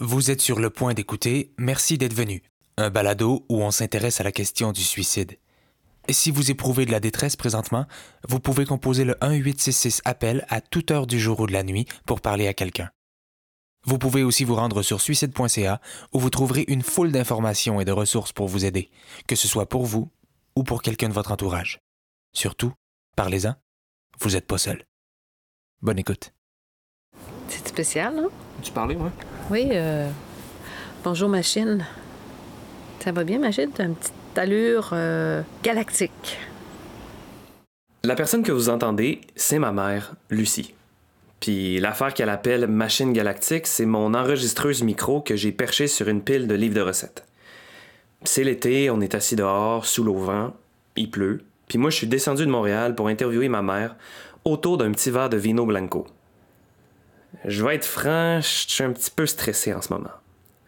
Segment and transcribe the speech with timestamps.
[0.00, 2.44] Vous êtes sur le point d'écouter Merci d'être venu,
[2.76, 5.38] un balado où on s'intéresse à la question du suicide.
[6.06, 7.84] Et si vous éprouvez de la détresse présentement,
[8.28, 11.84] vous pouvez composer le 1866 appel à toute heure du jour ou de la nuit
[12.06, 12.90] pour parler à quelqu'un.
[13.86, 15.80] Vous pouvez aussi vous rendre sur suicide.ca
[16.12, 18.92] où vous trouverez une foule d'informations et de ressources pour vous aider,
[19.26, 20.12] que ce soit pour vous
[20.54, 21.80] ou pour quelqu'un de votre entourage.
[22.32, 22.72] Surtout,
[23.16, 23.56] parlez-en,
[24.20, 24.84] vous n'êtes pas seul.
[25.82, 26.32] Bonne écoute.
[27.48, 28.28] C'est spécial, non?
[28.62, 29.10] Tu parlais, moi?
[29.50, 30.10] Oui, euh...
[31.04, 31.86] bonjour machine.
[33.00, 33.70] Ça va bien, machine?
[33.74, 36.38] T'as une petite allure euh, galactique.
[38.04, 40.74] La personne que vous entendez, c'est ma mère, Lucie.
[41.40, 46.20] Puis l'affaire qu'elle appelle machine galactique, c'est mon enregistreuse micro que j'ai perché sur une
[46.20, 47.24] pile de livres de recettes.
[48.24, 50.52] C'est l'été, on est assis dehors, sous l'auvent,
[50.96, 51.40] il pleut.
[51.68, 53.96] Puis moi, je suis descendu de Montréal pour interviewer ma mère
[54.44, 56.06] autour d'un petit verre de vino blanco.
[57.44, 60.10] Je vais être franc, je suis un petit peu stressé en ce moment.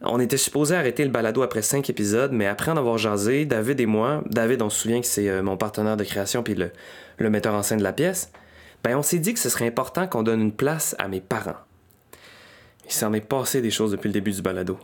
[0.02, 3.80] On était supposé arrêter le balado après cinq épisodes, mais après en avoir jasé, David
[3.80, 7.30] et moi, David, on se souvient que c'est euh, mon partenaire de création puis le,
[7.30, 8.32] metteur en scène de la pièce,
[8.82, 11.58] ben on s'est dit que ce serait important qu'on donne une place à mes parents.
[12.86, 14.78] Il s'en est passé des choses depuis le début du balado.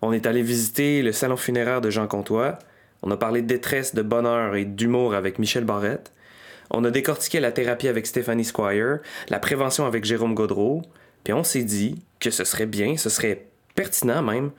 [0.00, 2.58] On est allé visiter le salon funéraire de Jean Comtois,
[3.02, 6.12] on a parlé de détresse, de bonheur et d'humour avec Michel Barrette,
[6.70, 10.82] on a décortiqué la thérapie avec Stéphanie Squire, la prévention avec Jérôme Godreau,
[11.24, 14.50] puis on s'est dit que ce serait bien, ce serait pertinent même,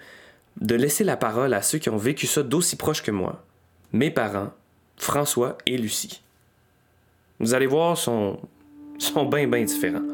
[0.62, 3.44] de laisser la parole à ceux qui ont vécu ça d'aussi proche que moi,
[3.92, 4.52] mes parents,
[4.98, 6.22] François et Lucie.
[7.40, 8.40] Vous allez voir, sont,
[8.98, 10.13] sont bien, bien différents.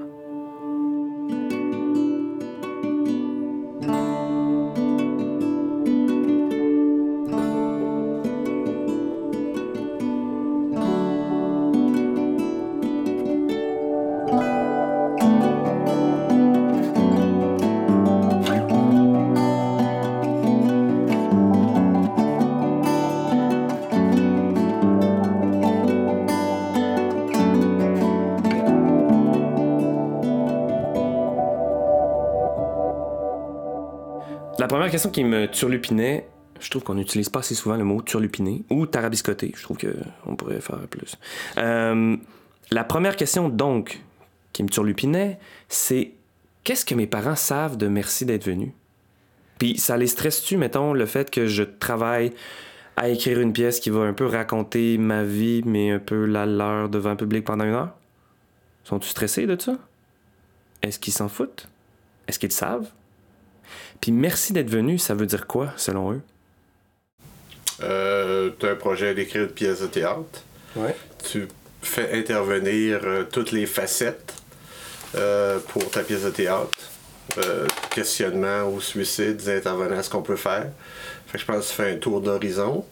[34.90, 36.26] Première question qui me turlupinait,
[36.60, 39.54] je trouve qu'on n'utilise pas assez souvent le mot turlupiné ou tarabiscoté.
[39.56, 41.16] Je trouve qu'on pourrait faire plus.
[41.60, 42.18] Euh,
[42.72, 44.02] la première question, donc,
[44.52, 46.14] qui me turlupinait, c'est
[46.64, 48.72] qu'est-ce que mes parents savent de merci d'être venus?
[49.60, 52.32] Puis ça les stresse-tu, mettons, le fait que je travaille
[52.98, 56.48] à écrire une pièce qui va un peu raconter ma vie, mais un peu la
[56.48, 57.94] leur devant un public pendant une heure?
[58.86, 59.78] Sont-tu stressés de ça?
[60.82, 61.68] Est-ce qu'ils s'en foutent?
[62.28, 62.90] Est-ce qu'ils savent?
[64.02, 66.22] Puis merci d'être venu, ça veut dire quoi, selon eux?
[67.82, 70.44] Euh, tu as un projet d'écrire une pièce de théâtre.
[70.76, 70.96] Ouais.
[71.30, 71.48] Tu
[71.82, 74.34] fais intervenir euh, toutes les facettes
[75.16, 76.78] euh, pour ta pièce de théâtre.
[77.38, 80.68] Euh, questionnement au suicide, des intervenants à ce qu'on peut faire.
[81.28, 82.84] Fait que je pense que tu fais un tour d'horizon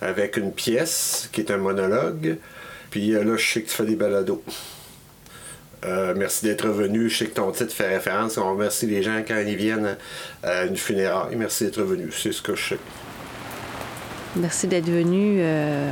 [0.00, 2.38] avec une pièce qui est un monologue.
[2.90, 4.42] Puis là, je sais que tu fais des balados.
[5.84, 7.08] Euh, merci d'être venu.
[7.08, 8.36] Je sais que ton titre fait référence.
[8.36, 9.96] On remercie les gens quand ils viennent
[10.42, 11.36] à une funéraille.
[11.36, 12.10] Merci d'être venu.
[12.12, 12.78] C'est ce que je sais.
[14.36, 15.38] Merci d'être venu.
[15.40, 15.90] euh,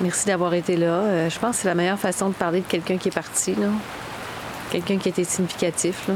[0.00, 0.86] Merci d'avoir été là.
[1.04, 3.54] Euh, je pense que c'est la meilleure façon de parler de quelqu'un qui est parti.
[4.70, 6.08] Quelqu'un qui été significatif.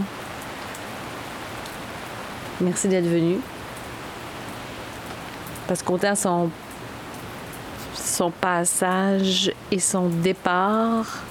[2.60, 3.38] Merci d'être venu.
[5.68, 6.50] Parce qu'autant son,
[7.94, 11.22] son passage et son départ,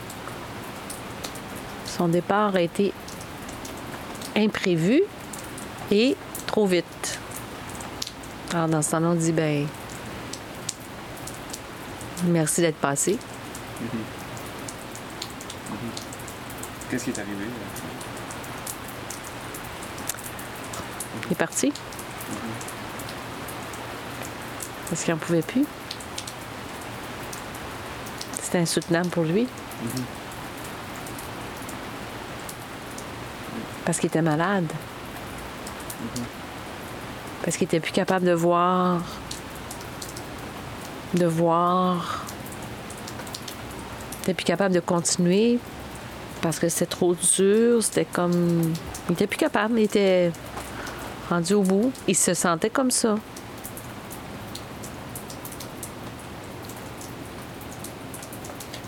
[1.97, 2.93] son départ a été
[4.35, 5.01] imprévu
[5.91, 7.19] et trop vite.
[8.53, 9.67] Alors, dans ce temps-là, on dit, ben,
[12.25, 13.17] merci d'être passé.
[16.89, 17.45] Qu'est-ce qui est arrivé?
[21.25, 21.71] Il est parti.
[24.89, 25.65] Parce qu'il n'en pouvait plus.
[28.41, 29.47] C'était insoutenable pour lui.
[33.85, 34.65] Parce qu'il était malade.
[37.43, 39.01] Parce qu'il était plus capable de voir.
[41.13, 42.25] De voir.
[44.19, 45.59] Il était plus capable de continuer.
[46.41, 47.83] Parce que c'était trop dur.
[47.83, 48.73] C'était comme.
[49.09, 49.79] Il était plus capable.
[49.79, 50.31] Il était
[51.29, 51.91] rendu au bout.
[52.07, 53.15] Il se sentait comme ça.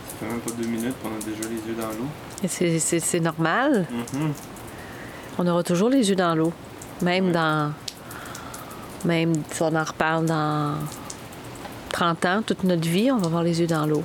[0.10, 2.08] Ça fait même pas deux minutes qu'on a déjà les yeux dans l'eau.
[2.48, 3.86] C'est- normal.
[5.38, 6.54] On aura toujours les yeux dans l'eau.
[7.02, 7.72] Même dans.
[9.06, 10.74] Même si on en reparle dans
[11.94, 14.04] 30 ans, toute notre vie, on va avoir les yeux dans l'eau.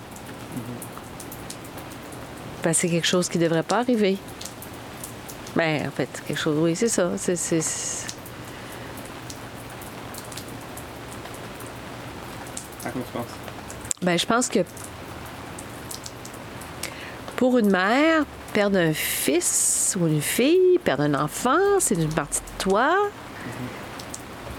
[2.63, 4.19] Que c'est quelque chose qui ne devrait pas arriver.
[5.57, 7.11] Ben, en fait, quelque chose, oui, c'est ça.
[7.17, 8.07] C'est, c'est-
[12.85, 13.27] À quoi tu penses?
[14.03, 14.61] Ben, je pense que
[17.37, 22.41] pour une mère, perdre un fils ou une fille, perdre un enfant, c'est une partie
[22.41, 22.95] de toi.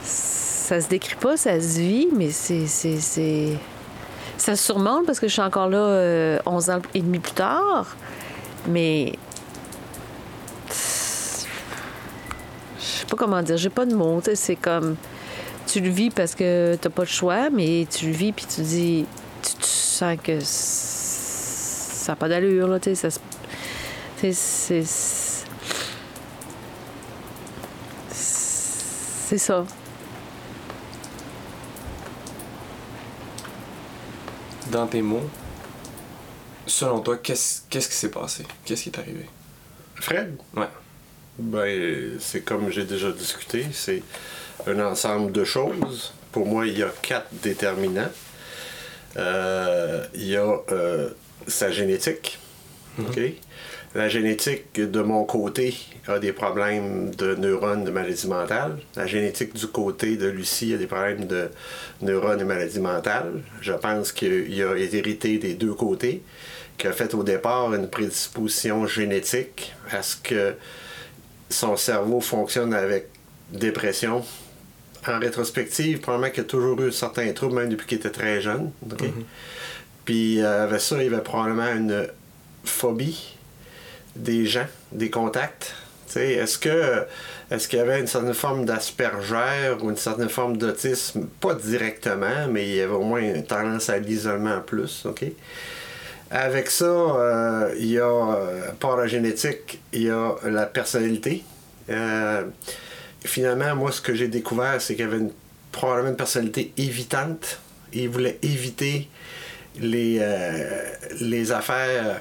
[0.04, 2.66] Ça se décrit pas, ça se vit, mais c'est.
[4.38, 7.34] Ça se surmonte parce que je suis encore là euh, 11 ans et demi plus
[7.34, 7.96] tard.
[8.68, 9.14] Mais.
[10.70, 10.74] Je
[12.86, 14.22] sais pas comment dire, j'ai pas de mots.
[14.34, 14.96] C'est comme.
[15.68, 18.62] Tu le vis parce que t'as pas le choix, mais tu le vis puis tu
[18.62, 19.06] dis.
[19.42, 23.20] Tu, sens que ça n'a pas d'allure, là, ça se-
[24.32, 24.86] C'est.
[28.10, 29.66] C'est ça.
[34.72, 35.30] Dans tes mots,
[36.66, 38.46] selon toi, qu'est-ce qu'est-ce qui s'est passé?
[38.64, 39.30] Qu'est-ce qui est arrivé?
[39.96, 40.38] Fred?
[40.56, 40.70] Ouais.
[41.38, 44.04] Ben, c'est comme j'ai déjà discuté, c'est
[44.68, 46.14] un ensemble de choses.
[46.32, 48.12] Pour moi, il y a quatre déterminants.
[49.18, 51.10] Euh, il y a euh,
[51.48, 52.40] sa génétique.
[53.00, 53.20] OK?
[53.96, 55.76] La génétique, de mon côté,
[56.08, 58.80] a des problèmes de neurones de maladie mentale.
[58.96, 61.50] La génétique du côté de Lucie a des problèmes de
[62.02, 63.44] neurones et maladie mentale.
[63.62, 66.24] Je pense qu'il a hérité des deux côtés,
[66.80, 70.56] qui a fait au départ une prédisposition génétique à ce que
[71.52, 73.10] son cerveau fonctionne avec
[73.52, 74.26] dépression.
[75.08, 78.72] En rétrospective, probablement qu'il a toujours eu certains troubles, même depuis qu'il était très jeune.
[78.92, 79.04] ok?
[80.06, 82.08] Puis euh, avec ça, il avait probablement une
[82.64, 83.36] phobie
[84.16, 85.74] des gens, des contacts.
[86.16, 87.06] Est-ce que
[87.50, 91.28] est-ce qu'il y avait une certaine forme d'asperger ou une certaine forme d'autisme?
[91.40, 95.06] Pas directement, mais il y avait au moins une tendance à l'isolement en plus.
[95.06, 95.26] ok?
[96.32, 100.66] Avec ça, euh, il y a, euh, à part la génétique, il y a la
[100.66, 101.44] personnalité.
[101.92, 102.44] Euh,
[103.24, 105.32] finalement, moi, ce que j'ai découvert, c'est qu'il y avait une,
[105.72, 107.60] probablement une personnalité évitante.
[107.94, 109.10] Il voulait éviter
[109.80, 110.20] les,
[111.22, 112.20] les affaires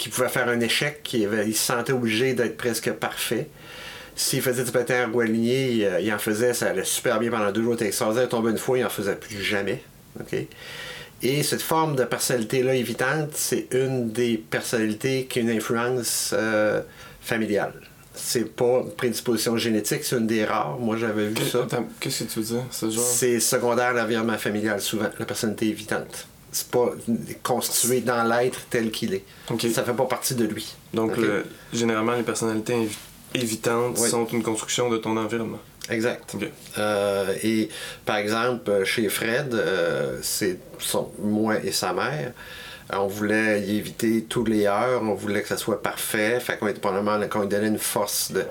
[0.00, 1.08] qui pouvaient faire un échec.
[1.12, 3.48] Il, avait- il se sentait obligé d'être presque parfait.
[4.16, 7.30] S'il faisait du patin à aligné, il, euh, il en faisait, ça allait super bien
[7.30, 7.76] pendant deux jours.
[7.78, 9.82] Il extraordinaire, il tombait une fois, il en faisait plus jamais.
[11.22, 16.80] Et cette forme de personnalité-là évitante, c'est une des personnalités qui a une influence euh,
[17.20, 17.74] familiale.
[18.14, 20.78] C'est pas une prédisposition génétique, c'est une des rares.
[20.78, 21.66] Moi, j'avais vu ça.
[22.00, 22.64] Qu'est-ce que tu veux dire?
[22.70, 23.04] C'est genre?
[23.04, 26.26] C'est secondaire à l'environnement familial, souvent, la personnalité évitante.
[26.52, 26.90] C'est pas
[27.42, 29.24] constitué dans l'être tel qu'il est.
[29.72, 30.74] Ça fait pas partie de lui.
[30.92, 32.96] Donc, le- généralement, les personnalités évi-
[33.34, 34.08] évitantes Oui.
[34.08, 35.60] sont une construction de ton environnement.
[35.88, 36.36] Exact.
[36.78, 37.68] Euh, et
[38.04, 40.58] par exemple, euh, chez Fred, euh, c'est
[41.20, 42.32] moi et sa mère.
[42.92, 46.40] On voulait y éviter tous les heures, on voulait que ça soit parfait.
[46.40, 48.44] Fait qu'on était probablement qu'on lui donnait une force de,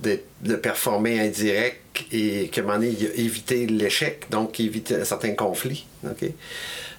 [0.00, 5.04] de, de performer indirect et qu'à un moment donné, il a évité l'échec, donc éviter
[5.04, 5.86] certains conflits.
[6.04, 6.30] OK?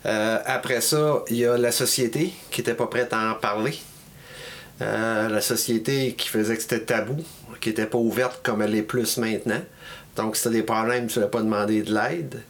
[0.06, 3.78] Euh, après ça, il y a la société qui n'était pas prête à en parler.
[4.82, 7.18] Euh, la société qui faisait que c'était tabou,
[7.60, 9.62] qui n'était pas ouverte comme elle est plus maintenant.
[10.16, 12.42] Donc, si tu des problèmes, tu ne pas demander de l'aide.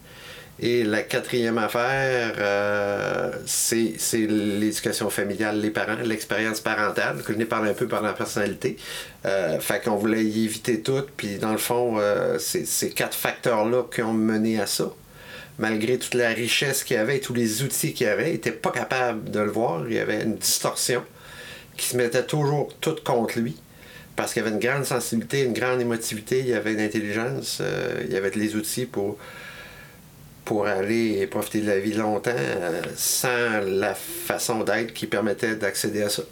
[0.61, 7.45] Et la quatrième affaire, euh, c'est l'éducation familiale, les parents, l'expérience parentale, que je n'ai
[7.45, 8.75] parlé un peu par la personnalité.
[9.23, 11.97] Fait qu'on voulait y éviter tout, puis dans le fond,
[12.39, 14.91] c'est ces quatre facteurs-là qui ont mené à ça.
[15.59, 19.29] Malgré toute la richesse qu'il avait tous les outils qu'il avait, il n'était pas capable
[19.29, 19.83] de le voir.
[19.87, 21.03] Il y avait une distorsion
[21.77, 23.57] qui se mettait toujours toute contre lui.
[24.15, 28.01] Parce qu'il avait une grande sensibilité, une grande émotivité, il y avait une intelligence, euh,
[28.05, 29.17] il y avait les outils pour,
[30.65, 36.09] aller profiter de la vie longtemps euh, sans la façon d'être qui permettait d'accéder à
[36.09, 36.23] ça.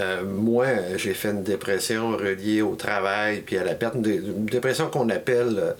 [0.00, 0.66] Euh, moi,
[0.96, 3.94] j'ai fait une dépression reliée au travail puis à la perte.
[3.94, 5.74] Une, dé- une dépression qu'on appelle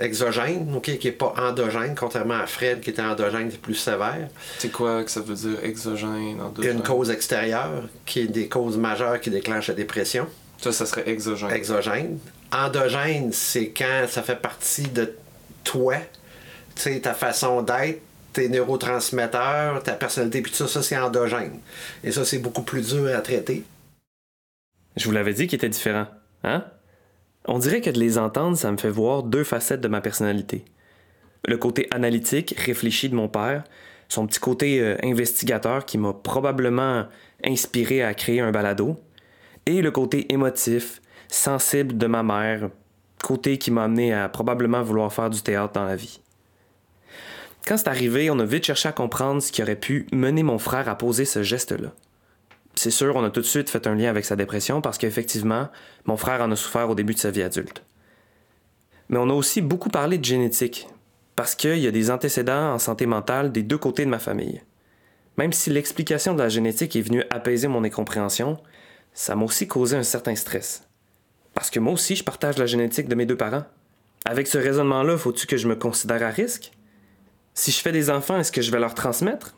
[0.00, 4.28] exogène, ok, qui n'est pas endogène, contrairement à Fred qui était endogène, c'est plus sévère.
[4.58, 6.78] C'est quoi que ça veut dire exogène, endogène?
[6.78, 10.26] Une cause extérieure, qui est des causes majeures qui déclenchent la dépression.
[10.58, 11.50] Ça, ça serait exogène.
[11.50, 12.18] exogène.
[12.52, 15.14] Endogène, c'est quand ça fait partie de
[15.64, 15.96] toi,
[16.74, 18.00] tu sais, ta façon d'être,
[18.32, 21.58] tes neurotransmetteurs, ta personnalité, puis tout ça, ça c'est endogène.
[22.04, 23.64] Et ça, c'est beaucoup plus dur à traiter.
[24.96, 26.06] Je vous l'avais dit qu'ils étaient différents,
[26.44, 26.64] hein?
[27.46, 30.64] On dirait que de les entendre, ça me fait voir deux facettes de ma personnalité.
[31.46, 33.64] Le côté analytique, réfléchi de mon père,
[34.08, 37.06] son petit côté euh, investigateur qui m'a probablement
[37.44, 39.00] inspiré à créer un balado,
[39.66, 42.70] et le côté émotif, sensible de ma mère,
[43.22, 46.20] côté qui m'a amené à probablement vouloir faire du théâtre dans la vie.
[47.66, 50.58] Quand c'est arrivé, on a vite cherché à comprendre ce qui aurait pu mener mon
[50.58, 51.92] frère à poser ce geste-là.
[52.82, 55.68] C'est sûr, on a tout de suite fait un lien avec sa dépression parce qu'effectivement,
[56.06, 57.84] mon frère en a souffert au début de sa vie adulte.
[59.10, 60.88] Mais on a aussi beaucoup parlé de génétique,
[61.36, 64.62] parce qu'il y a des antécédents en santé mentale des deux côtés de ma famille.
[65.36, 68.56] Même si l'explication de la génétique est venue apaiser mon incompréhension,
[69.12, 70.88] ça m'a aussi causé un certain stress.
[71.52, 73.66] Parce que moi aussi, je partage la génétique de mes deux parents.
[74.24, 76.72] Avec ce raisonnement-là, faut-tu que je me considère à risque?
[77.52, 79.54] Si je fais des enfants, est-ce que je vais leur transmettre?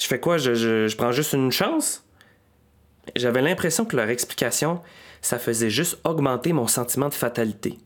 [0.00, 0.38] Je fais quoi?
[0.38, 2.04] Je, prends juste une chance?
[3.16, 4.80] J'avais l'impression que leur explication,
[5.20, 7.78] ça faisait juste augmenter mon sentiment de fatalité.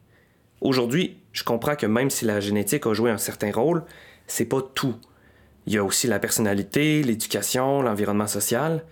[0.61, 3.85] Aujourd'hui, je comprends que même si la génétique a joué un certain rôle,
[4.27, 4.97] c'est pas tout.
[5.67, 8.85] Il y a aussi la personnalité, l'éducation, l'environnement social.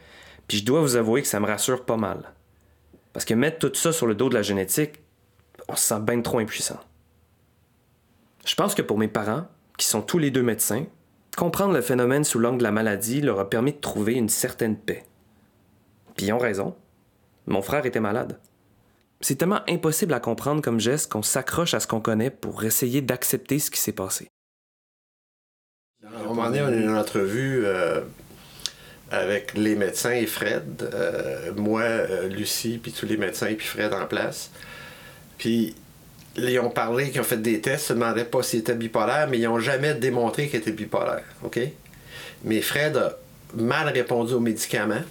[0.49, 2.33] Puis je dois vous avouer que ça me rassure pas mal.
[3.13, 5.01] Parce que mettre tout ça sur le dos de la génétique,
[5.69, 6.81] on se sent bien trop impuissant.
[8.45, 9.47] Je pense que pour mes parents,
[9.79, 10.85] qui sont tous les deux médecins,
[11.37, 14.77] comprendre le phénomène sous l'angle de la maladie leur a permis de trouver une certaine
[14.77, 15.05] paix.
[16.17, 16.75] Puis ils ont raison.
[17.47, 18.39] Mon frère était malade.
[19.21, 23.01] C'est tellement impossible à comprendre comme geste qu'on s'accroche à ce qu'on connaît pour essayer
[23.01, 24.29] d'accepter ce qui s'est passé.
[26.05, 28.03] À un moment donné, on a eu une entrevue euh,
[29.11, 30.83] avec les médecins et Fred.
[30.83, 34.51] euh, moi, euh, Lucie, puis tous les médecins, puis Fred en place.
[35.39, 35.75] Puis
[36.37, 39.39] ils ont parlé, qu'ils ont fait des tests, se demandaient pas s'il était bipolaire, mais
[39.39, 41.25] ils n'ont jamais démontré qu'il était bipolaire.
[41.43, 41.61] OK?
[42.45, 43.17] Mais Fred a
[43.55, 45.03] mal répondu aux médicaments.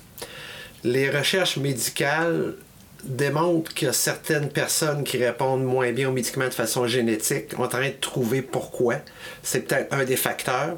[0.83, 2.55] Les recherches médicales
[3.03, 7.53] démontrent a certaines personnes qui répondent moins bien aux médicaments de façon génétique.
[7.57, 8.95] On est en train de trouver pourquoi.
[9.43, 10.77] C'est peut-être un des facteurs.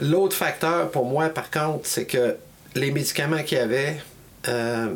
[0.00, 2.36] L'autre facteur pour moi, par contre, c'est que
[2.74, 3.96] les médicaments qu'il y avait,
[4.46, 4.94] euh,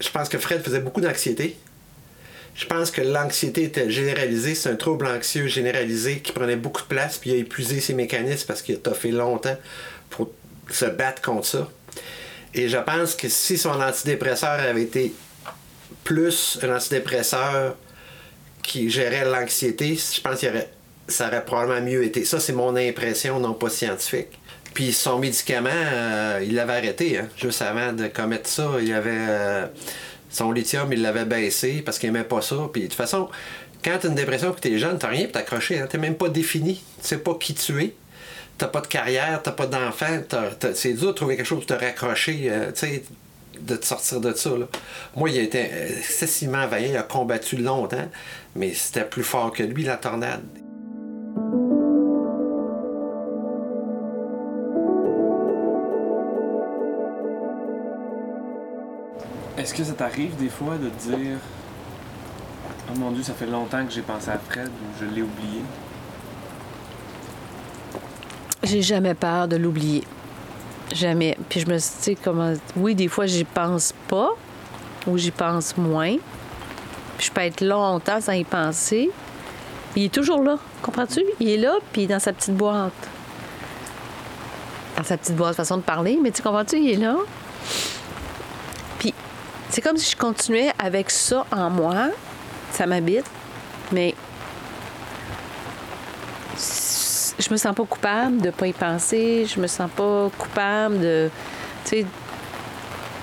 [0.00, 1.56] je pense que Fred faisait beaucoup d'anxiété.
[2.54, 4.54] Je pense que l'anxiété était généralisée.
[4.54, 7.94] C'est un trouble anxieux généralisé qui prenait beaucoup de place, puis il a épuisé ses
[7.94, 9.56] mécanismes parce qu'il a toffé longtemps
[10.10, 10.30] pour
[10.70, 11.68] se battre contre ça.
[12.54, 15.14] Et je pense que si son antidépresseur avait été
[16.04, 17.76] plus un antidépresseur
[18.62, 20.46] qui gérait l'anxiété, je pense que
[21.08, 22.24] ça aurait probablement mieux été.
[22.24, 24.38] Ça, c'est mon impression, non pas scientifique.
[24.74, 28.70] Puis son médicament, euh, il l'avait arrêté, hein, juste avant de commettre ça.
[28.80, 29.66] Il avait euh,
[30.30, 32.56] son lithium, il l'avait baissé parce qu'il n'aimait pas ça.
[32.72, 33.28] Puis de toute façon,
[33.84, 35.80] quand tu as une dépression et que tu es jeune, tu rien pour t'accrocher.
[35.80, 36.82] Hein, tu même pas défini.
[37.02, 37.94] Tu sais pas qui tu es.
[38.62, 40.20] Tu pas de carrière, tu pas d'enfant.
[40.28, 42.46] t'as- t'as- C'est dur de trouver quelque chose pour te raccrocher.
[42.48, 43.02] euh, tu sais,
[43.58, 44.50] de te sortir de ça.
[45.16, 48.08] Moi, il a été excessivement vaillant, il a combattu longtemps,
[48.54, 50.42] mais c'était plus fort que lui, la tornade.
[59.58, 61.38] Est-ce que ça t'arrive des fois de te dire
[62.90, 65.62] Oh mon dieu, ça fait longtemps que j'ai pensé à Fred ou je l'ai oublié?
[68.72, 70.02] J'ai jamais peur de l'oublier.
[70.94, 71.36] Jamais.
[71.50, 72.54] Puis je me suis dit, comment.
[72.74, 74.30] Oui, des fois, j'y pense pas,
[75.06, 76.16] ou j'y pense moins.
[77.18, 79.10] Puis je peux être longtemps sans y penser.
[79.94, 80.56] Il est toujours là.
[80.80, 81.20] Comprends-tu?
[81.38, 82.94] Il est là, puis dans sa petite boîte.
[84.96, 86.78] Dans sa petite boîte, façon de parler, mais tu comprends-tu?
[86.78, 87.16] Il est là.
[88.98, 89.12] Puis
[89.68, 92.08] c'est comme si je continuais avec ça en moi.
[92.70, 93.26] Ça m'habite.
[93.92, 94.14] Mais
[97.52, 99.44] je me sens pas coupable de pas y penser.
[99.44, 101.28] Je me sens pas coupable de.
[101.84, 102.06] Tu sais,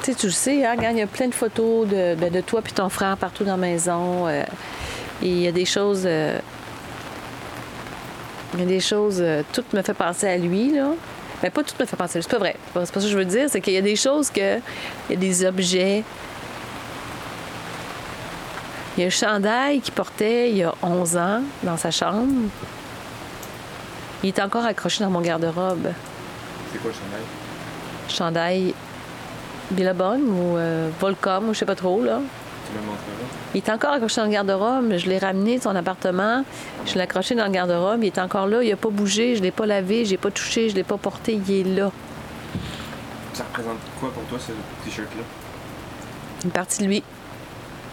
[0.04, 2.40] tu sais, tu le sais, hein, il y a plein de photos de, ben, de
[2.42, 4.28] toi puis ton frère partout dans la maison.
[4.28, 4.44] euh,
[5.24, 6.04] et il y a des choses.
[6.06, 6.38] euh,
[8.54, 9.18] il y a des choses.
[9.20, 10.90] euh, tout me fait penser à lui, là.
[11.42, 12.24] Ben, pas tout me fait penser à lui.
[12.24, 12.56] C'est pas vrai.
[12.68, 13.50] C'est pas ça que je veux dire.
[13.50, 14.58] C'est qu'il y a des choses que.
[15.10, 16.04] Il y a des objets.
[18.96, 22.28] Il y a un chandail qu'il portait il y a 11 ans dans sa chambre.
[24.24, 25.88] Il est encore accroché dans mon garde-robe.
[26.72, 27.24] C'est quoi le chandail?
[28.10, 28.74] Chandail
[29.72, 32.20] Billabong ou euh, Volcom ou je sais pas trop, là.
[32.68, 33.06] Tu me montreras?
[33.54, 34.94] Il est encore accroché dans le garde-robe.
[34.98, 36.44] Je l'ai ramené de son appartement.
[36.86, 38.04] Je l'ai accroché dans le garde-robe.
[38.04, 38.62] Il est encore là.
[38.62, 39.36] Il n'a pas bougé.
[39.36, 40.06] Je l'ai pas lavé.
[40.06, 40.70] Je l'ai pas touché.
[40.70, 41.40] Je l'ai pas porté.
[41.48, 41.92] Il est là.
[43.34, 44.52] Ça représente quoi pour toi ce
[44.86, 45.24] t-shirt-là?
[46.44, 47.04] Une partie de lui.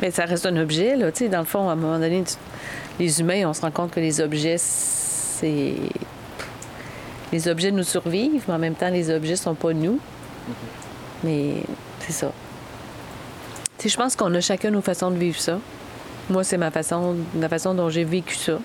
[0.03, 1.11] Mais ça reste un objet, là.
[1.13, 2.35] Tu sais, dans le fond, à un moment donné, tu-
[2.99, 5.75] les humains, on se rend compte que les objets, c'est.
[7.33, 9.99] Les objets nous survivent, mais en même temps, les objets sont pas nous.
[11.25, 11.63] Mais
[12.01, 12.33] c'est ça.
[13.79, 15.59] Tu sais, je pense qu'on a chacun nos façons de vivre ça.
[16.31, 18.59] Moi, c'est ma façon, la façon dont j'ai vécu ça.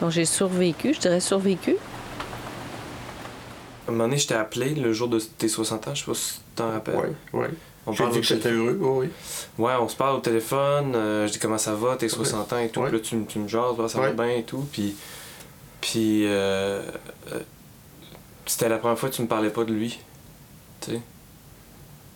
[0.00, 1.76] dont j'ai survécu, je dirais survécu.
[3.86, 6.06] À un moment donné, je t'ai appelé le jour de tes 60 ans, je sais
[6.06, 6.96] pas si tu t'en rappelles.
[6.96, 7.46] Oui, oui.
[7.86, 8.66] On J'ai parle dit au que j'étais téléphone.
[8.66, 9.08] heureux, oui,
[9.58, 9.64] oui.
[9.64, 12.58] Ouais, on se parle au téléphone, euh, je dis comment ça va, tes 60 ans
[12.58, 12.80] et tout.
[12.80, 12.88] Ouais.
[12.88, 14.12] Puis là, tu, me- tu me jases, bah, ça Ouais.
[14.12, 14.66] va bien et tout.
[14.70, 14.94] Puis,
[15.80, 16.82] puis euh,
[17.32, 17.40] euh,
[18.46, 19.98] c'était la première fois que tu me parlais pas de lui.
[20.80, 21.00] Tu sais.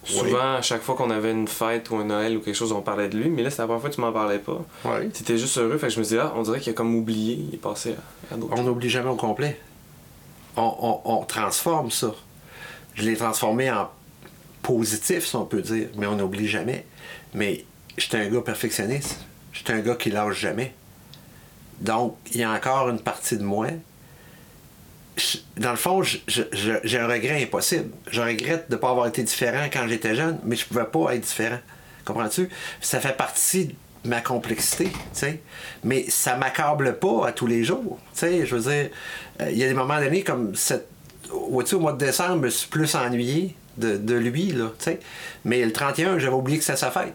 [0.06, 2.82] Souvent, à chaque fois qu'on avait une fête ou un Noël ou quelque chose, on
[2.82, 4.60] parlait de lui, mais là, c'est la première fois que tu m'en parlais pas.
[4.84, 5.10] Oui.
[5.14, 6.94] Tu étais juste heureux, fait que je me disais, ah, on dirait qu'il a comme
[6.94, 7.94] oublié, il est passé
[8.30, 9.58] à, à d'autres On n'oublie jamais au complet.
[10.56, 12.14] On, on- on transforme ça.
[12.94, 13.88] Je l'ai transformé en
[14.62, 16.84] positif, si on peut dire, mais on n'oublie jamais.
[17.32, 17.64] Mais
[17.96, 19.20] j'étais un gars perfectionniste.
[19.54, 20.74] J'étais un gars qui lâche jamais.
[21.80, 23.68] Donc, il y a encore une partie de moi.
[25.56, 27.90] Dans le fond, j'ai un regret impossible.
[28.10, 31.14] Je regrette de ne pas avoir été différent quand j'étais jeune, mais je pouvais pas
[31.14, 31.58] être différent.
[32.04, 32.48] Comprends-tu?
[32.80, 33.74] Ça fait partie de
[34.08, 35.40] ma complexité, tu sais.
[35.84, 37.98] Mais ça m'accable pas à tous les jours.
[38.12, 38.90] Tu sais, je veux dire,
[39.40, 40.52] euh, il y a des moments donnés comme.
[41.30, 45.00] Vois-tu, au mois de décembre, je me suis plus ennuyé de, lui, tu sais.
[45.44, 47.14] Mais le 31, j'avais oublié que c'était sa fête.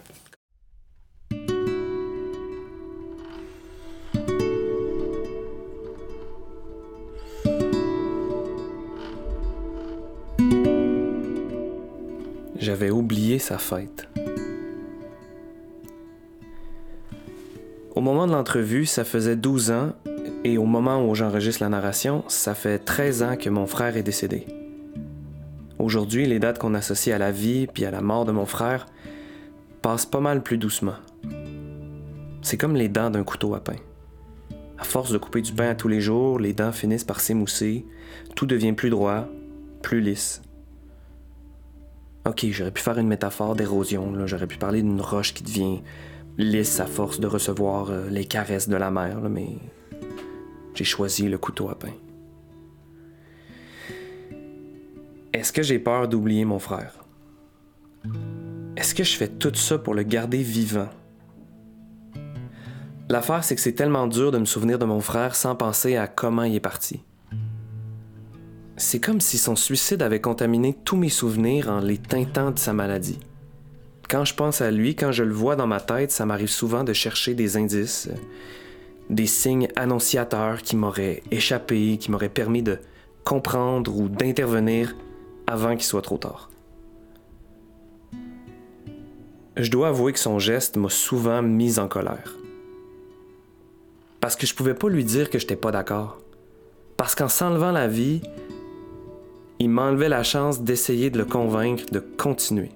[12.69, 14.07] J'avais oublié sa fête.
[17.95, 19.93] Au moment de l'entrevue, ça faisait 12 ans,
[20.43, 24.03] et au moment où j'enregistre la narration, ça fait 13 ans que mon frère est
[24.03, 24.45] décédé.
[25.79, 28.85] Aujourd'hui, les dates qu'on associe à la vie puis à la mort de mon frère
[29.81, 30.97] passent pas mal plus doucement.
[32.43, 33.77] C'est comme les dents d'un couteau à pain.
[34.77, 37.87] À force de couper du pain à tous les jours, les dents finissent par s'émousser,
[38.35, 39.27] tout devient plus droit,
[39.81, 40.43] plus lisse.
[42.25, 45.81] Ok, j'aurais pu faire une métaphore d'érosion, j'aurais pu parler d'une roche qui devient
[46.37, 49.57] lisse à force de recevoir euh, les caresses de la mer, mais
[50.73, 51.93] j'ai choisi le couteau à pain.
[55.33, 56.93] Est-ce que j'ai peur d'oublier mon frère?
[58.75, 60.89] Est-ce que je fais tout ça pour le garder vivant?
[63.09, 66.07] L'affaire, c'est que c'est tellement dur de me souvenir de mon frère sans penser à
[66.07, 67.03] comment il est parti.
[68.81, 72.71] C'est comme si son suicide avait contaminé tous mes souvenirs en les teintant de sa
[72.71, 73.19] maladie.
[74.09, 76.85] Quand je pense à lui, quand je le vois dans ma tête, ça m'arrive souvent
[76.85, 78.09] de chercher des indices,
[79.09, 82.79] des signes annonciateurs qui m'auraient échappé, qui m'auraient permis de
[83.25, 84.95] comprendre ou d'intervenir
[85.45, 86.49] avant qu'il soit trop tard.
[89.57, 92.37] Je dois avouer que son geste m'a souvent mis en colère.
[94.21, 96.19] Parce que je pouvais pas lui dire que j'étais pas d'accord.
[96.95, 98.21] Parce qu'en s'enlevant la vie,
[99.59, 102.71] il m'enlevait la chance d'essayer de le convaincre de continuer.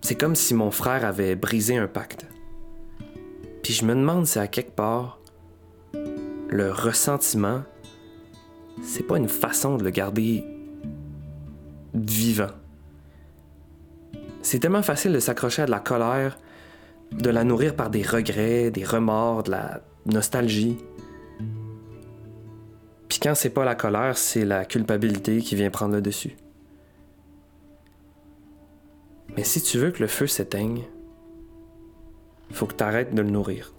[0.00, 2.26] C'est comme si mon frère avait brisé un pacte.
[3.62, 5.18] Puis je me demande si à quelque part,
[5.92, 7.62] le ressentiment,
[8.82, 10.44] c'est pas une façon de le garder
[11.92, 12.50] vivant.
[14.42, 16.38] C'est tellement facile de s'accrocher à de la colère,
[17.12, 20.78] de la nourrir par des regrets, des remords, de la nostalgie.
[23.22, 26.36] Quand c'est pas la colère, c'est la culpabilité qui vient prendre le dessus.
[29.36, 30.84] Mais si tu veux que le feu s'éteigne,
[32.50, 33.74] faut que tu arrêtes de le nourrir.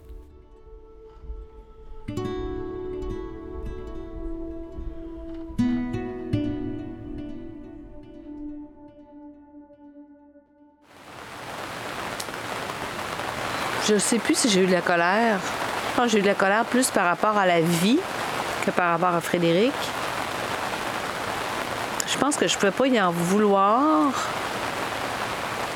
[13.88, 15.40] Je sais plus si j'ai eu de la colère.
[16.06, 17.98] J'ai eu de la colère plus par rapport à la vie
[18.64, 19.72] que par rapport à Frédéric.
[22.10, 24.12] Je pense que je ne pouvais pas y en vouloir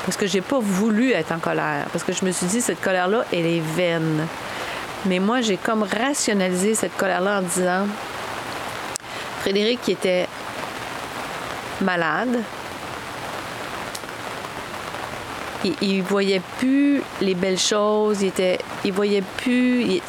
[0.05, 1.85] parce que j'ai pas voulu être en colère.
[1.91, 4.25] Parce que je me suis dit, cette colère-là, elle est vaine.
[5.05, 7.87] Mais moi, j'ai comme rationalisé cette colère-là en disant,
[9.41, 10.27] Frédéric était
[11.81, 12.39] malade,
[15.65, 20.01] il, il voyait plus les belles choses, il était, il voyait plus.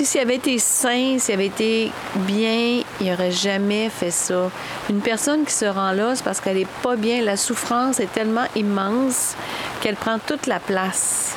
[0.00, 4.50] Si s'il avait été sain, s'il avait été bien, il n'aurait jamais fait ça.
[4.88, 7.22] Une personne qui se rend là, c'est parce qu'elle est pas bien.
[7.22, 9.34] La souffrance est tellement immense
[9.82, 11.36] qu'elle prend toute la place.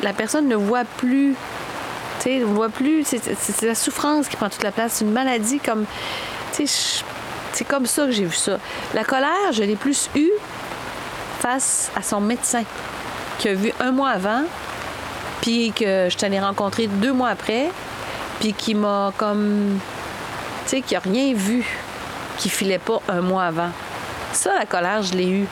[0.00, 1.34] La personne ne voit plus.
[2.20, 3.04] Tu sais, voit plus.
[3.04, 4.92] C'est la souffrance qui prend toute la place.
[4.94, 5.86] C'est une maladie comme.
[6.54, 7.02] Tu sais,
[7.52, 8.58] c'est comme ça que j'ai vu ça.
[8.94, 10.30] La colère, je l'ai plus eue
[11.40, 12.62] face à son médecin,
[13.38, 14.42] qui a vu un mois avant,
[15.40, 17.70] puis que je t'en ai rencontré deux mois après,
[18.40, 19.78] puis qui m'a comme.
[20.64, 21.64] Tu sais, qui a rien vu,
[22.38, 23.70] qui filait pas un mois avant.
[24.32, 25.46] Ça, la colère, je l'ai eue.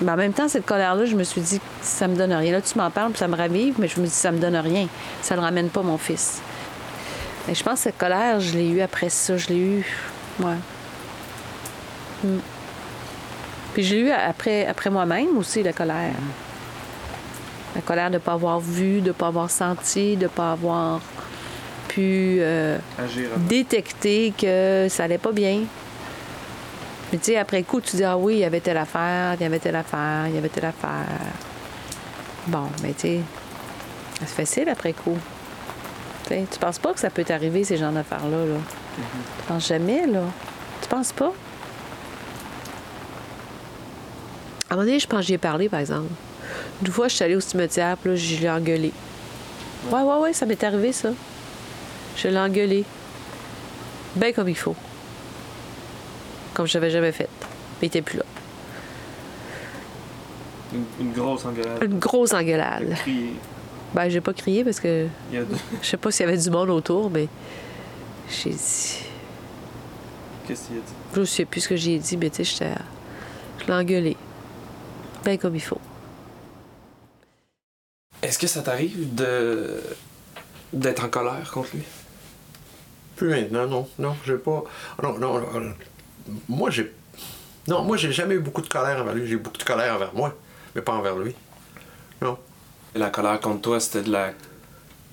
[0.00, 2.52] Mais en même temps, cette colère-là, je me suis dit, ça me donne rien.
[2.52, 4.56] Là, tu m'en parles, puis ça me ravive, mais je me dis, ça me donne
[4.56, 4.88] rien.
[5.22, 6.40] Ça ne ramène pas mon fils.
[7.46, 9.36] Mais je pense que cette colère, je l'ai eue après ça.
[9.36, 9.86] Je l'ai eue.
[10.40, 10.56] Ouais.
[12.24, 12.38] Mm.
[13.74, 16.12] Puis je l'ai eu après, après moi-même aussi, la colère.
[17.74, 20.52] La colère de ne pas avoir vu, de ne pas avoir senti, de ne pas
[20.52, 21.00] avoir
[21.88, 22.78] pu euh,
[23.48, 25.60] détecter que ça allait pas bien.
[27.12, 29.42] Mais tu sais, après coup, tu dis, ah oui, il y avait telle affaire, il
[29.42, 31.06] y avait telle affaire, il y avait telle affaire.
[32.46, 33.20] Bon, mais tu sais,
[34.20, 35.18] c'est facile après coup.
[36.24, 38.58] Tu sais, tu penses pas que ça peut t'arriver, ces genres d'affaires-là, là?
[38.96, 40.22] Tu penses jamais, là?
[40.82, 41.32] Tu penses pas?
[44.68, 46.12] À un moment donné, je pense que j'y ai parlé, par exemple.
[46.82, 48.92] Une fois, je suis allée au cimetière, puis là, je l'ai engueulé.
[49.90, 51.10] Ouais, ouais, ouais, ça m'est arrivé, ça.
[52.16, 52.84] Je l'ai engueulé.
[54.16, 54.74] Ben comme il faut.
[56.54, 57.28] Comme je l'avais jamais fait.
[57.80, 58.24] Mais il était plus là.
[60.72, 61.82] Une, une grosse engueulade.
[61.82, 62.94] Une grosse engueulade.
[63.94, 65.46] Ben, j'ai pas crié parce que de-
[65.82, 67.26] je sais pas s'il y avait du monde autour, mais
[68.30, 68.98] j'ai dit.
[70.46, 70.92] Qu'est-ce qu'il a dit?
[71.16, 72.74] Je sais plus ce que j'ai dit, mais tu sais, j'étais.
[73.58, 74.16] Je l'ai engueulé.
[75.24, 75.80] Ben comme il faut.
[78.22, 79.80] Est-ce que ça t'arrive de
[80.72, 81.82] d'être en colère contre lui?
[83.16, 83.88] Plus maintenant, non.
[83.98, 84.62] Non, j'ai pas.
[85.02, 85.40] Non, non.
[85.40, 85.74] non.
[86.48, 86.92] Moi, j'ai.
[87.66, 89.26] Non, moi, j'ai jamais eu beaucoup de colère envers lui.
[89.26, 90.34] J'ai eu beaucoup de colère envers moi,
[90.74, 91.34] mais pas envers lui.
[92.22, 92.38] Non.
[92.94, 94.32] La colère contre toi, c'était de la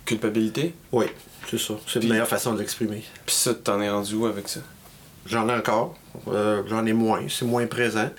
[0.06, 0.74] culpabilité?
[0.92, 1.06] Oui,
[1.50, 1.74] c'est ça.
[1.88, 3.04] C'est la meilleure façon de l'exprimer.
[3.26, 4.62] Puis ça, t'en es rendu où avec ça?
[5.26, 5.96] J'en ai encore.
[6.30, 7.22] Euh, J'en ai moins.
[7.30, 8.10] C'est moins présent.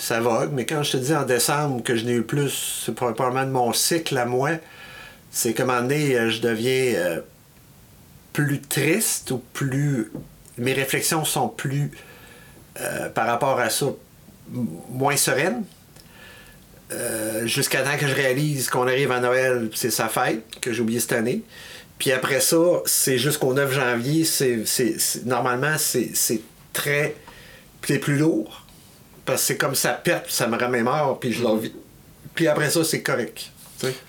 [0.00, 0.50] Ça vogue.
[0.54, 3.50] Mais quand je te dis en décembre que je n'ai eu plus, c'est probablement de
[3.50, 4.52] mon cycle à moi.
[5.30, 7.20] C'est qu'à un donné, euh, je deviens euh,
[8.32, 10.10] plus triste ou plus.
[10.56, 11.90] Mes réflexions sont plus,
[12.80, 13.86] euh, par rapport à ça,
[14.90, 15.64] moins sereines.
[17.44, 20.98] Jusqu'à temps que je réalise qu'on arrive à Noël, c'est sa fête, que j'ai oublié
[20.98, 21.42] cette année.
[21.98, 24.64] Puis après ça, c'est jusqu'au 9 janvier, c'est,
[25.24, 26.40] normalement, c'est, c'est
[26.72, 27.14] très.
[27.86, 28.59] C'est plus lourd.
[29.30, 31.72] Parce que c'est comme ça pète, puis ça me remémore, puis je l'en vis.
[32.34, 33.50] Puis après ça, c'est correct.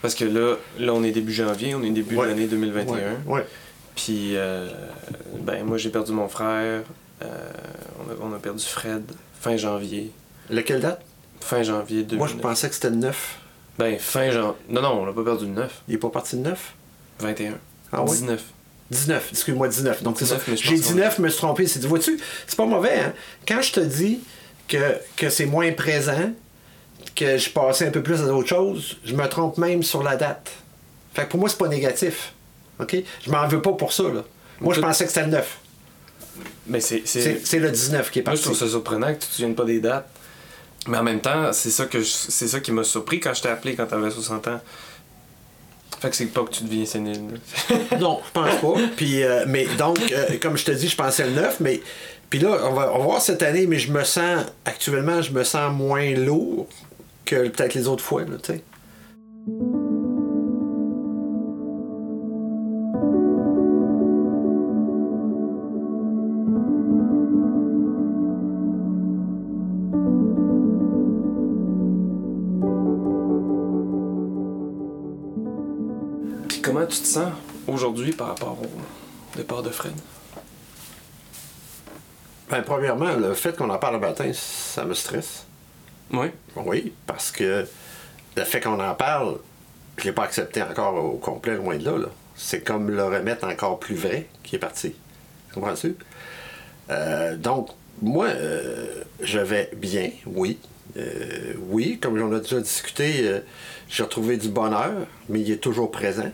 [0.01, 2.25] Parce que là, là, on est début janvier, on est début Ouais.
[2.25, 2.93] de l'année 2021.
[2.93, 3.45] Ouais, ouais.
[3.95, 4.67] Puis, euh,
[5.39, 6.81] ben, moi, j'ai perdu mon frère.
[7.21, 7.51] Euh,
[7.99, 9.03] on, a, on a perdu Fred
[9.39, 10.11] fin janvier.
[10.49, 11.01] Lequel date?
[11.39, 12.17] Fin janvier 2009.
[12.17, 13.37] Moi, je pensais que c'était le 9.
[13.79, 14.55] Ben, fin janvier.
[14.69, 15.81] Non, non, on n'a pas perdu le 9.
[15.87, 16.73] Il est pas parti le 9?
[17.19, 17.53] 21.
[17.93, 18.09] Ah oui?
[18.11, 18.43] 19.
[18.89, 20.03] 19, excuse-moi, 19.
[20.03, 20.35] Donc c'est ça.
[20.35, 21.67] 19, mais je J'ai pense qu'on- 19, je me suis trompé.
[21.67, 23.13] C'est, vois-tu, c'est pas mauvais, hein?
[23.47, 24.19] Quand je te dis
[24.71, 26.31] que, que c'est moins présent,
[27.15, 30.15] que je passais un peu plus à d'autres choses, je me trompe même sur la
[30.15, 30.49] date.
[31.13, 32.33] Fait que pour moi, c'est pas négatif.
[32.79, 32.95] OK?
[33.25, 34.23] Je m'en veux pas pour ça, là.
[34.61, 35.57] Moi, je pensais que c'était le 9.
[36.67, 37.01] Mais c'est.
[37.05, 38.39] c'est- C'est, c'est le 19 qui est Moi, parti.
[38.39, 40.07] je trouve ça surprenant que tu te souviennes pas des dates.
[40.87, 43.41] Mais en même temps, c'est ça que je- c'est ça qui m'a surpris quand je
[43.41, 44.61] t'ai appelé quand t'avais 60 ans.
[46.01, 47.39] Fait que c'est pas que tu deviens sénile.
[47.99, 48.81] Non, je pense pas.
[48.95, 51.79] Puis, euh, mais donc, euh, comme je te dis, je pensais le 9, mais.
[52.27, 54.45] Puis là, on va, on va voir cette année, mais je me sens.
[54.65, 56.67] Actuellement, je me sens moins lourd
[57.23, 58.63] que peut-être les autres fois, tu sais.
[76.91, 77.31] Tu te sens
[77.67, 79.93] aujourd'hui par rapport au départ de Fred?
[82.49, 85.45] Ben, premièrement, le fait qu'on en parle le matin, ça me stresse.
[86.11, 86.27] Oui.
[86.57, 87.65] Oui, parce que
[88.35, 89.37] le fait qu'on en parle,
[89.97, 91.97] je l'ai pas accepté encore au complet, loin de là.
[91.97, 92.07] là.
[92.35, 94.93] C'est comme le remettre encore plus vrai qui est parti.
[95.53, 95.95] Comprends-tu?
[96.89, 97.69] Euh, donc,
[98.01, 100.57] moi, euh, je vais bien, oui.
[100.97, 103.39] Euh, oui, comme on a déjà discuté,
[103.87, 104.91] j'ai retrouvé du bonheur,
[105.29, 106.31] mais il est toujours présent.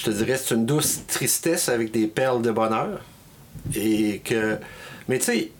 [0.00, 3.02] Je te dirais, c'est une douce tristesse avec des perles de bonheur.
[3.74, 4.56] Et que.
[5.08, 5.52] Mais tu sais,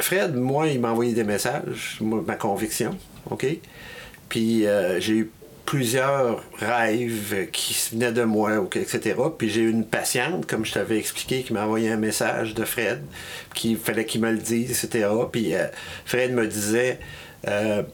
[0.00, 2.98] Fred, moi, il m'a envoyé des messages, ma conviction,
[3.30, 3.46] OK?
[4.28, 5.30] Puis euh, j'ai eu
[5.64, 9.14] plusieurs rêves qui venaient de moi, etc.
[9.38, 12.64] Puis j'ai eu une patiente, comme je t'avais expliqué, qui m'a envoyé un message de
[12.64, 13.04] Fred,
[13.54, 15.08] qu'il fallait qu'il me le dise, etc.
[15.30, 15.68] Puis euh,
[16.04, 16.98] Fred me disait,
[17.46, 17.84] euh,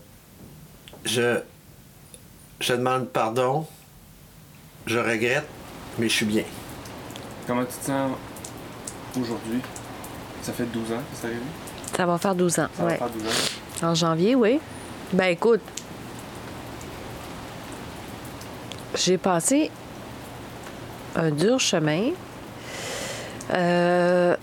[1.04, 1.40] je,
[2.60, 3.66] je demande pardon,
[4.86, 5.44] je regrette,
[5.98, 6.44] mais je suis bien.
[7.46, 8.12] Comment tu te sens
[9.20, 9.60] aujourd'hui?
[10.42, 11.40] Ça fait 12 ans que c'est arrivé?
[11.96, 12.90] Ça va faire 12 ans, Ça ouais.
[12.92, 13.86] va faire 12 ans?
[13.88, 14.60] En janvier, oui.
[15.12, 15.60] Ben écoute,
[18.94, 19.70] j'ai passé
[21.16, 22.10] un dur chemin.
[23.52, 24.36] Euh,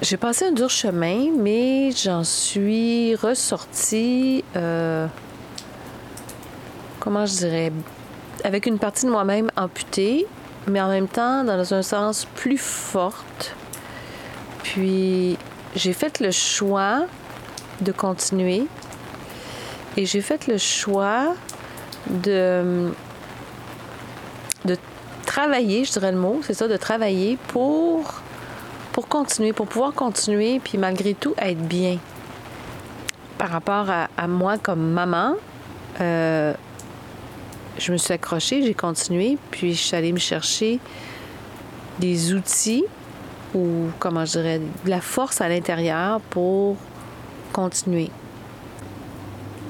[0.00, 5.08] J'ai passé un dur chemin, mais j'en suis ressortie, euh,
[7.00, 7.72] comment je dirais,
[8.44, 10.26] avec une partie de moi-même amputée,
[10.66, 13.54] mais en même temps dans un sens plus forte.
[14.62, 15.38] Puis
[15.74, 17.06] j'ai fait le choix
[17.80, 18.66] de continuer
[19.96, 21.34] et j'ai fait le choix
[22.08, 22.90] de,
[24.64, 24.76] de
[25.26, 28.14] travailler, je dirais le mot, c'est ça, de travailler pour,
[28.92, 31.98] pour continuer, pour pouvoir continuer, puis malgré tout, être bien.
[33.38, 35.34] Par rapport à, moi comme maman,
[36.00, 36.54] euh,
[37.78, 40.78] je me suis accrochée, j'ai continué, puis je suis allée me chercher
[41.98, 42.84] des outils
[43.54, 46.76] ou, comment je dirais, de la force à l'intérieur pour
[47.52, 48.10] continuer.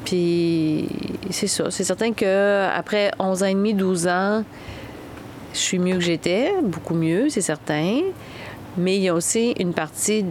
[0.04, 0.88] Puis
[1.30, 1.70] c'est ça.
[1.70, 4.44] C'est certain qu'après 11 ans et demi, 12 ans,
[5.52, 8.00] je suis mieux que j'étais, beaucoup mieux, c'est certain.
[8.76, 10.24] Mais il y a aussi une partie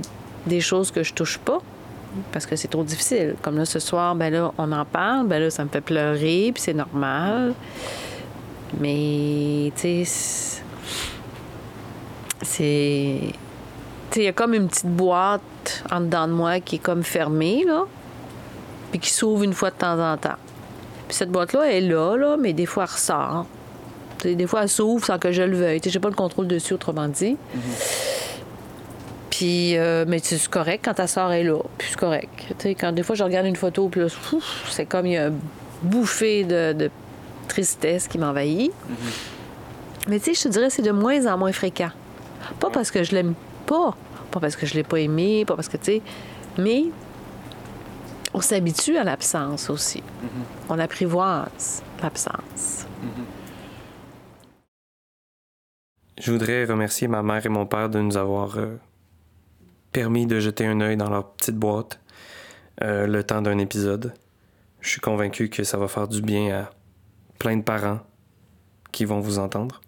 [0.46, 1.62] des choses que je touche pas
[2.32, 3.36] parce que c'est trop difficile.
[3.42, 6.52] Comme là, ce soir, ben là, on en parle, ben là, ça me fait pleurer,
[6.54, 7.54] puis c'est normal.
[8.80, 10.62] Mais, tu sais,
[12.42, 13.20] c'est.
[14.10, 16.80] Tu sais, il y a comme une petite boîte en dedans de moi qui est
[16.80, 17.86] comme fermée, là,
[18.92, 20.38] puis qui s'ouvre une fois de temps en temps.
[21.08, 23.46] Puis cette boîte-là, elle est là, là, mais des fois, elle ressort.
[24.24, 25.80] des fois, elle s'ouvre sans que je le veuille.
[25.84, 27.36] Sais, j'ai pas le contrôle dessus, autrement dit.
[27.36, 28.07] Mm-hmm.
[29.38, 31.60] Puis, euh, mais c'est correct quand ta soeur est là.
[31.78, 32.28] Puis c'est correct.
[32.58, 34.02] sais, quand des fois je regarde une photo, puis
[34.68, 35.34] c'est comme il y a un
[35.84, 36.90] bouffée de,
[37.48, 38.72] tristesse qui m'envahit.
[38.72, 40.08] Mm-hmm.
[40.08, 41.92] Mais tu sais, je te dirais, c'est de moins en moins fréquent.
[42.60, 43.36] Pas parce que je l'aime
[43.68, 43.96] pas,
[44.32, 46.02] pas parce que je l'ai pas aimé, pas parce que, tu sais,
[46.58, 46.86] mais
[48.34, 50.00] on s'habitue à l'absence aussi.
[50.00, 50.70] Mm-hmm.
[50.70, 52.88] On apprivoise l'absence.
[53.04, 53.24] Mm-hmm.
[56.22, 58.80] Je voudrais remercier ma mère et mon père de nous avoir euh,
[59.92, 62.00] permis de jeter un œil dans leur petite boîte
[62.84, 64.14] euh, le temps d'un épisode.
[64.82, 66.70] Je suis convaincu que ça va faire du bien à
[67.40, 68.00] plein de parents
[68.92, 69.82] qui vont vous entendre.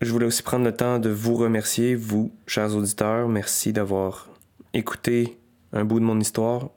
[0.00, 3.28] Je voulais aussi prendre le temps de vous remercier, vous, chers auditeurs.
[3.28, 4.28] Merci d'avoir
[4.72, 5.38] écouté
[5.72, 6.70] un bout de mon histoire.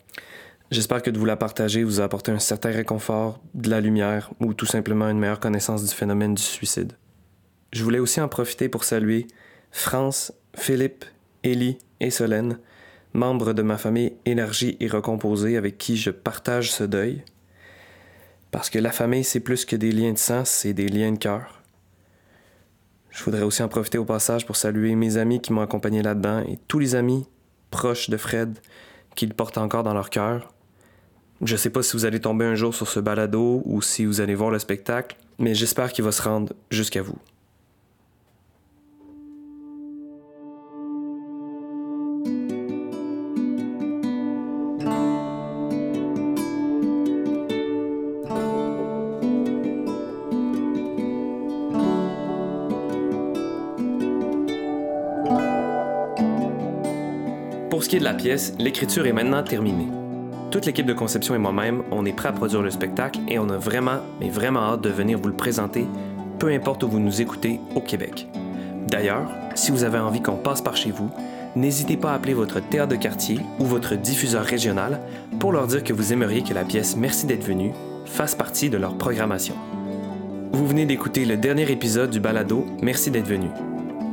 [0.71, 4.31] J'espère que de vous la partager vous a apporté un certain réconfort, de la lumière
[4.39, 6.93] ou tout simplement une meilleure connaissance du phénomène du suicide.
[7.73, 9.27] Je voulais aussi en profiter pour saluer
[9.71, 11.05] France, Philippe
[11.43, 12.60] Élie et Solène,
[13.13, 17.23] membres de ma famille énergie et recomposée avec qui je partage ce deuil.
[18.51, 21.17] Parce que la famille, c'est plus que des liens de sang, c'est des liens de
[21.17, 21.62] cœur.
[23.10, 26.39] Je voudrais aussi en profiter au passage pour saluer mes amis qui m'ont accompagné là-dedans
[26.39, 27.27] et tous les amis
[27.69, 28.58] proches de Fred
[29.15, 30.54] qui le portent encore dans leur cœur.
[31.41, 34.21] Je sais pas si vous allez tomber un jour sur ce balado ou si vous
[34.21, 37.17] allez voir le spectacle, mais j'espère qu'il va se rendre jusqu'à vous.
[57.91, 59.89] Qui est de la pièce, l'écriture est maintenant terminée.
[60.49, 63.49] Toute l'équipe de conception et moi-même, on est prêts à produire le spectacle et on
[63.49, 65.86] a vraiment, mais vraiment hâte de venir vous le présenter,
[66.39, 68.30] peu importe où vous nous écoutez au Québec.
[68.88, 71.12] D'ailleurs, si vous avez envie qu'on passe par chez vous,
[71.58, 75.01] n'hésitez pas à appeler votre théâtre de quartier ou votre diffuseur régional
[75.41, 77.73] pour leur dire que vous aimeriez que la pièce Merci d'être venu
[78.06, 79.56] fasse partie de leur programmation.
[80.54, 83.49] Vous venez d'écouter le dernier épisode du balado Merci d'être venu.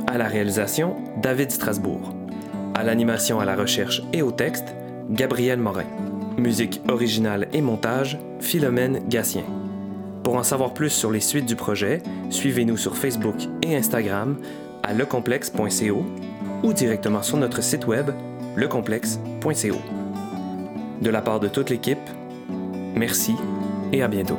[0.05, 2.18] À la réalisation, David Strasbourg.
[2.75, 4.75] À l'animation, à la recherche et au texte,
[5.09, 5.85] Gabriel Morin.
[6.37, 9.43] Musique originale et montage, Philomène Gatien.
[10.23, 14.37] Pour en savoir plus sur les suites du projet, suivez-nous sur Facebook et Instagram
[14.83, 16.05] à lecomplexe.co
[16.63, 18.11] ou directement sur notre site web
[18.55, 19.77] lecomplexe.co.
[21.01, 21.97] De la part de toute l'équipe,
[22.95, 23.35] merci
[23.91, 24.37] et à bientôt.